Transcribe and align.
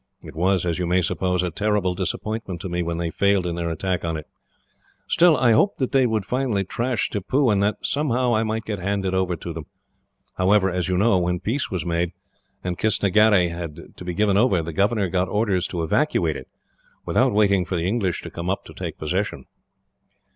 It 0.23 0.35
was, 0.35 0.65
as 0.65 0.79
you 0.79 0.87
may 0.87 1.03
suppose, 1.03 1.43
a 1.43 1.51
terrible 1.51 1.93
disappointment 1.93 2.59
to 2.61 2.69
me 2.69 2.81
when 2.81 2.97
they 2.97 3.11
failed 3.11 3.45
in 3.45 3.53
their 3.53 3.69
attack 3.69 4.03
on 4.03 4.17
it. 4.17 4.25
Still, 5.07 5.37
I 5.37 5.51
hoped 5.51 5.77
that 5.77 5.91
they 5.91 6.07
would 6.07 6.25
finally 6.25 6.63
thrash 6.63 7.07
Tippoo, 7.11 7.51
and 7.51 7.61
that, 7.61 7.75
somehow, 7.83 8.33
I 8.33 8.41
might 8.41 8.65
get 8.65 8.79
handed 8.79 9.13
over 9.13 9.35
to 9.35 9.53
them. 9.53 9.67
However, 10.37 10.71
as 10.71 10.87
you 10.89 10.97
know, 10.97 11.19
when 11.19 11.39
peace 11.39 11.69
was 11.69 11.85
made, 11.85 12.13
and 12.63 12.79
Kistnagherry 12.79 13.49
had 13.49 13.95
to 13.95 14.03
be 14.03 14.15
given 14.15 14.37
over, 14.37 14.63
the 14.63 14.73
governor 14.73 15.07
got 15.07 15.29
orders 15.29 15.67
to 15.67 15.83
evacuate 15.83 16.35
it, 16.35 16.47
without 17.05 17.31
waiting 17.31 17.63
for 17.63 17.75
the 17.75 17.85
English 17.87 18.23
to 18.23 18.31
come 18.31 18.49
up 18.49 18.65
to 18.65 18.73
take 18.73 18.97
possession. 18.97 19.45